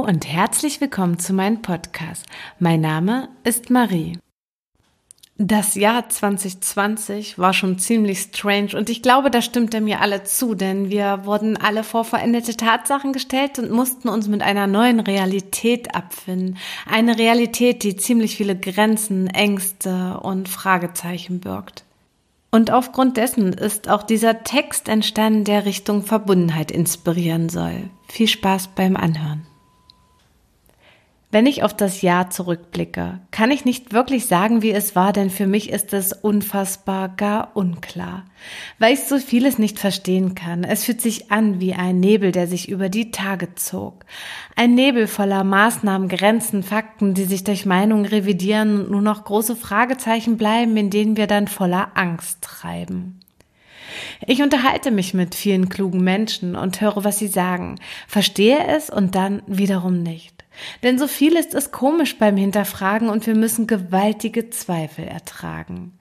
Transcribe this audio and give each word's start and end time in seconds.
und 0.00 0.26
herzlich 0.26 0.80
willkommen 0.80 1.20
zu 1.20 1.32
meinem 1.32 1.62
Podcast. 1.62 2.26
Mein 2.58 2.80
Name 2.80 3.28
ist 3.44 3.70
Marie. 3.70 4.18
Das 5.38 5.76
Jahr 5.76 6.08
2020 6.08 7.38
war 7.38 7.52
schon 7.52 7.78
ziemlich 7.78 8.18
strange 8.22 8.76
und 8.76 8.90
ich 8.90 9.02
glaube, 9.02 9.30
da 9.30 9.40
stimmt 9.40 9.72
er 9.72 9.80
mir 9.80 10.00
alle 10.00 10.24
zu, 10.24 10.56
denn 10.56 10.90
wir 10.90 11.26
wurden 11.26 11.56
alle 11.56 11.84
vor 11.84 12.04
veränderte 12.04 12.56
Tatsachen 12.56 13.12
gestellt 13.12 13.60
und 13.60 13.70
mussten 13.70 14.08
uns 14.08 14.26
mit 14.26 14.42
einer 14.42 14.66
neuen 14.66 14.98
Realität 14.98 15.94
abfinden. 15.94 16.58
Eine 16.84 17.16
Realität, 17.16 17.84
die 17.84 17.94
ziemlich 17.94 18.34
viele 18.34 18.58
Grenzen, 18.58 19.28
Ängste 19.28 20.18
und 20.24 20.48
Fragezeichen 20.48 21.38
birgt. 21.38 21.84
Und 22.50 22.72
aufgrund 22.72 23.16
dessen 23.16 23.52
ist 23.52 23.88
auch 23.88 24.02
dieser 24.02 24.42
Text 24.42 24.88
entstanden, 24.88 25.44
der 25.44 25.66
Richtung 25.66 26.02
Verbundenheit 26.02 26.72
inspirieren 26.72 27.48
soll. 27.48 27.90
Viel 28.08 28.26
Spaß 28.26 28.70
beim 28.74 28.96
Anhören. 28.96 29.46
Wenn 31.32 31.46
ich 31.46 31.62
auf 31.62 31.74
das 31.74 32.02
Jahr 32.02 32.28
zurückblicke, 32.28 33.18
kann 33.30 33.50
ich 33.50 33.64
nicht 33.64 33.94
wirklich 33.94 34.26
sagen, 34.26 34.60
wie 34.60 34.72
es 34.72 34.94
war, 34.94 35.14
denn 35.14 35.30
für 35.30 35.46
mich 35.46 35.70
ist 35.70 35.94
es 35.94 36.12
unfassbar 36.12 37.08
gar 37.08 37.56
unklar, 37.56 38.26
weil 38.78 38.92
ich 38.92 39.04
so 39.04 39.16
vieles 39.16 39.58
nicht 39.58 39.78
verstehen 39.78 40.34
kann. 40.34 40.62
Es 40.62 40.84
fühlt 40.84 41.00
sich 41.00 41.32
an 41.32 41.58
wie 41.58 41.72
ein 41.72 42.00
Nebel, 42.00 42.32
der 42.32 42.46
sich 42.46 42.68
über 42.68 42.90
die 42.90 43.12
Tage 43.12 43.54
zog. 43.54 44.04
Ein 44.56 44.74
Nebel 44.74 45.06
voller 45.06 45.42
Maßnahmen, 45.42 46.10
Grenzen, 46.10 46.62
Fakten, 46.62 47.14
die 47.14 47.24
sich 47.24 47.44
durch 47.44 47.64
Meinungen 47.64 48.04
revidieren 48.04 48.82
und 48.82 48.90
nur 48.90 49.00
noch 49.00 49.24
große 49.24 49.56
Fragezeichen 49.56 50.36
bleiben, 50.36 50.76
in 50.76 50.90
denen 50.90 51.16
wir 51.16 51.28
dann 51.28 51.48
voller 51.48 51.92
Angst 51.94 52.42
treiben. 52.42 53.20
Ich 54.26 54.42
unterhalte 54.42 54.90
mich 54.90 55.14
mit 55.14 55.34
vielen 55.34 55.70
klugen 55.70 56.04
Menschen 56.04 56.56
und 56.56 56.82
höre, 56.82 57.04
was 57.04 57.18
sie 57.18 57.28
sagen, 57.28 57.76
verstehe 58.06 58.66
es 58.66 58.90
und 58.90 59.14
dann 59.14 59.42
wiederum 59.46 60.02
nicht. 60.02 60.41
Denn 60.82 60.98
so 60.98 61.06
viel 61.06 61.34
ist 61.36 61.54
es 61.54 61.72
komisch 61.72 62.18
beim 62.18 62.36
Hinterfragen 62.36 63.08
und 63.08 63.26
wir 63.26 63.34
müssen 63.34 63.66
gewaltige 63.66 64.50
Zweifel 64.50 65.04
ertragen. 65.04 65.98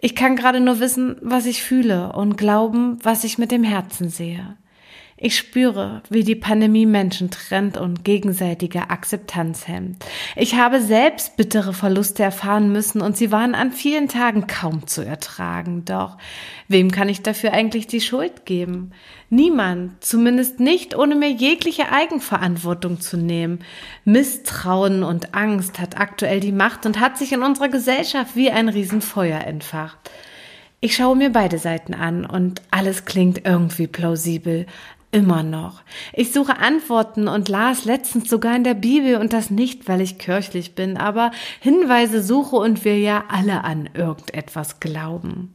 Ich 0.00 0.14
kann 0.14 0.36
gerade 0.36 0.60
nur 0.60 0.80
wissen, 0.80 1.16
was 1.20 1.46
ich 1.46 1.62
fühle 1.62 2.12
und 2.12 2.36
glauben, 2.36 2.98
was 3.02 3.24
ich 3.24 3.38
mit 3.38 3.50
dem 3.50 3.64
Herzen 3.64 4.08
sehe. 4.08 4.56
Ich 5.22 5.36
spüre, 5.36 6.02
wie 6.08 6.24
die 6.24 6.34
Pandemie 6.34 6.86
Menschen 6.86 7.30
trennt 7.30 7.76
und 7.76 8.04
gegenseitige 8.06 8.88
Akzeptanz 8.88 9.68
hemmt. 9.68 10.02
Ich 10.34 10.54
habe 10.54 10.80
selbst 10.80 11.36
bittere 11.36 11.74
Verluste 11.74 12.22
erfahren 12.22 12.72
müssen 12.72 13.02
und 13.02 13.18
sie 13.18 13.30
waren 13.30 13.54
an 13.54 13.70
vielen 13.70 14.08
Tagen 14.08 14.46
kaum 14.46 14.86
zu 14.86 15.04
ertragen. 15.04 15.84
Doch 15.84 16.16
wem 16.68 16.90
kann 16.90 17.10
ich 17.10 17.20
dafür 17.20 17.52
eigentlich 17.52 17.86
die 17.86 18.00
Schuld 18.00 18.46
geben? 18.46 18.92
Niemand, 19.28 20.02
zumindest 20.02 20.58
nicht, 20.58 20.96
ohne 20.96 21.16
mir 21.16 21.30
jegliche 21.30 21.92
Eigenverantwortung 21.92 23.00
zu 23.00 23.18
nehmen. 23.18 23.58
Misstrauen 24.06 25.02
und 25.02 25.34
Angst 25.34 25.80
hat 25.80 26.00
aktuell 26.00 26.40
die 26.40 26.50
Macht 26.50 26.86
und 26.86 26.98
hat 26.98 27.18
sich 27.18 27.32
in 27.32 27.42
unserer 27.42 27.68
Gesellschaft 27.68 28.36
wie 28.36 28.50
ein 28.50 28.70
Riesenfeuer 28.70 29.40
entfacht. 29.40 30.10
Ich 30.80 30.96
schaue 30.96 31.14
mir 31.14 31.28
beide 31.28 31.58
Seiten 31.58 31.92
an 31.92 32.24
und 32.24 32.62
alles 32.70 33.04
klingt 33.04 33.44
irgendwie 33.44 33.86
plausibel. 33.86 34.64
Immer 35.12 35.42
noch. 35.42 35.82
Ich 36.12 36.32
suche 36.32 36.58
Antworten 36.58 37.26
und 37.26 37.48
las 37.48 37.84
letztens 37.84 38.30
sogar 38.30 38.54
in 38.54 38.62
der 38.62 38.74
Bibel 38.74 39.16
und 39.16 39.32
das 39.32 39.50
nicht, 39.50 39.88
weil 39.88 40.00
ich 40.00 40.18
kirchlich 40.18 40.76
bin, 40.76 40.96
aber 40.96 41.32
Hinweise 41.58 42.22
suche 42.22 42.56
und 42.56 42.84
wir 42.84 42.96
ja 42.98 43.24
alle 43.28 43.64
an 43.64 43.90
irgendetwas 43.94 44.78
glauben. 44.78 45.54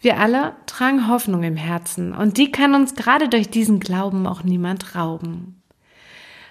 Wir 0.00 0.18
alle 0.18 0.54
tragen 0.66 1.06
Hoffnung 1.06 1.44
im 1.44 1.56
Herzen 1.56 2.12
und 2.12 2.38
die 2.38 2.50
kann 2.50 2.74
uns 2.74 2.96
gerade 2.96 3.28
durch 3.28 3.48
diesen 3.50 3.78
Glauben 3.78 4.26
auch 4.26 4.42
niemand 4.42 4.96
rauben. 4.96 5.62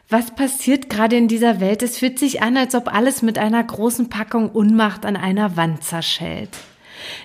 Was 0.07 0.33
passiert 0.33 0.89
gerade 0.89 1.17
in 1.17 1.27
dieser 1.27 1.59
Welt? 1.59 1.83
Es 1.83 1.97
fühlt 1.97 2.17
sich 2.17 2.41
an, 2.41 2.55
als 2.55 2.75
ob 2.75 2.93
alles 2.93 3.21
mit 3.21 3.37
einer 3.37 3.61
großen 3.61 4.07
Packung 4.09 4.49
Unmacht 4.49 5.05
an 5.05 5.17
einer 5.17 5.57
Wand 5.57 5.83
zerschellt. 5.83 6.57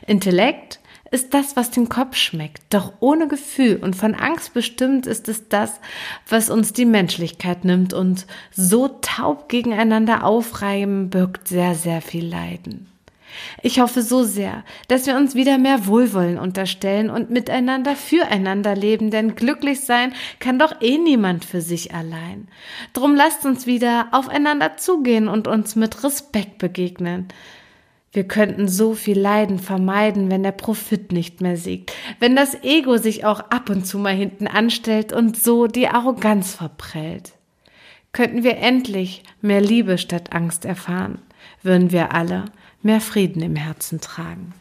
Intellekt 0.05 0.81
ist 1.13 1.35
das, 1.35 1.57
was 1.57 1.71
dem 1.71 1.89
Kopf 1.89 2.17
schmeckt, 2.17 2.63
doch 2.71 2.95
ohne 3.01 3.29
Gefühl 3.29 3.77
und 3.83 3.95
von 3.95 4.15
Angst 4.15 4.55
bestimmt 4.55 5.07
ist 5.07 5.29
es 5.29 5.49
das, 5.49 5.79
was 6.29 6.51
uns 6.51 6.73
die 6.73 6.87
Menschlichkeit 6.87 7.65
nimmt 7.65 7.93
und 7.93 8.27
so 8.51 8.89
taub 9.03 9.49
gegeneinander 9.49 10.25
aufreiben 10.25 11.11
birgt 11.11 11.49
sehr, 11.49 11.75
sehr 11.75 12.01
viel 12.01 12.27
Leiden. 12.27 12.89
Ich 13.63 13.81
hoffe 13.81 14.03
so 14.03 14.25
sehr, 14.25 14.65
dass 14.89 15.07
wir 15.07 15.17
uns 15.17 15.35
wieder 15.35 15.59
mehr 15.59 15.87
Wohlwollen 15.87 16.39
unterstellen 16.39 17.11
und 17.11 17.31
miteinander 17.31 17.97
füreinander 17.97 18.75
leben, 18.75 19.11
denn 19.11 19.35
glücklich 19.35 19.81
sein 19.81 20.15
kann 20.39 20.59
doch 20.59 20.81
eh 20.81 20.99
niemand 20.99 21.45
für 21.45 21.61
sich 21.61 21.95
allein. 21.95 22.49
Drum 22.93 23.15
lasst 23.15 23.45
uns 23.45 23.67
wieder 23.67 24.09
aufeinander 24.13 24.77
zugehen 24.77 25.29
und 25.29 25.49
uns 25.49 25.77
mit 25.77 26.05
Respekt 26.05 26.59
begegnen. 26.59 27.29
Wir 28.13 28.29
könnten 28.29 28.69
so 28.69 28.93
viel 28.93 29.19
Leiden 29.19 29.59
vermeiden, 29.59 30.31
wenn 30.31 30.43
der 30.43 30.53
Profit 30.53 31.13
nicht 31.13 31.41
mehr 31.41 31.57
siegt, 31.57 31.95
wenn 32.21 32.37
das 32.37 32.63
Ego 32.63 32.99
sich 32.99 33.25
auch 33.25 33.41
ab 33.41 33.71
und 33.71 33.87
zu 33.87 33.99
mal 33.99 34.15
hinten 34.15 34.47
anstellt 34.47 35.15
und 35.15 35.37
so 35.37 35.67
die 35.67 35.89
Arroganz 35.89 36.55
verprellt. 36.55 37.33
Könnten 38.13 38.43
wir 38.43 38.59
endlich 38.59 39.23
mehr 39.41 39.63
Liebe 39.63 39.97
statt 39.97 40.35
Angst 40.35 40.67
erfahren, 40.67 41.23
würden 41.63 41.91
wir 41.91 42.13
alle 42.13 42.45
mehr 42.83 43.01
Frieden 43.01 43.41
im 43.41 43.57
Herzen 43.57 44.01
tragen. 44.01 44.53